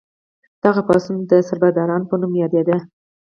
[0.63, 2.77] دغه پاڅون د سربدارانو په نوم یادیده.